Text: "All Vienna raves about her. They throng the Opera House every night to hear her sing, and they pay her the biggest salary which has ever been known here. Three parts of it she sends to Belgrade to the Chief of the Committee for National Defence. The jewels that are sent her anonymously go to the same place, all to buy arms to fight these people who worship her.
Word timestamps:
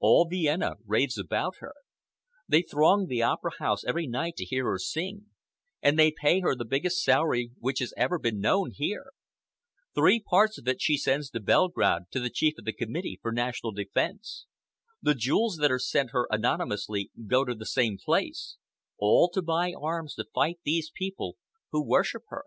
"All 0.00 0.26
Vienna 0.28 0.78
raves 0.84 1.16
about 1.16 1.58
her. 1.60 1.72
They 2.48 2.62
throng 2.62 3.06
the 3.06 3.22
Opera 3.22 3.52
House 3.60 3.84
every 3.84 4.08
night 4.08 4.34
to 4.38 4.44
hear 4.44 4.64
her 4.64 4.78
sing, 4.80 5.26
and 5.80 5.96
they 5.96 6.10
pay 6.10 6.40
her 6.40 6.56
the 6.56 6.64
biggest 6.64 7.04
salary 7.04 7.52
which 7.60 7.78
has 7.78 7.94
ever 7.96 8.18
been 8.18 8.40
known 8.40 8.72
here. 8.74 9.12
Three 9.94 10.18
parts 10.18 10.58
of 10.58 10.66
it 10.66 10.82
she 10.82 10.96
sends 10.96 11.30
to 11.30 11.38
Belgrade 11.38 12.10
to 12.10 12.18
the 12.18 12.30
Chief 12.30 12.54
of 12.58 12.64
the 12.64 12.72
Committee 12.72 13.20
for 13.22 13.30
National 13.30 13.70
Defence. 13.70 14.46
The 15.00 15.14
jewels 15.14 15.58
that 15.58 15.70
are 15.70 15.78
sent 15.78 16.10
her 16.10 16.26
anonymously 16.32 17.12
go 17.24 17.44
to 17.44 17.54
the 17.54 17.64
same 17.64 17.96
place, 17.96 18.56
all 18.98 19.30
to 19.30 19.40
buy 19.40 19.72
arms 19.72 20.16
to 20.16 20.24
fight 20.34 20.58
these 20.64 20.90
people 20.92 21.36
who 21.70 21.86
worship 21.86 22.24
her. 22.30 22.46